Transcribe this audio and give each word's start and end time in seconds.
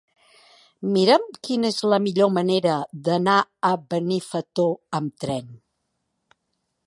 Mira'm 0.93 1.27
quina 1.47 1.69
és 1.73 1.77
la 1.91 1.99
millor 2.05 2.31
manera 2.37 2.79
d'anar 3.09 3.37
a 3.69 3.73
Benifato 3.93 4.67
amb 5.01 5.19
tren. 5.25 5.55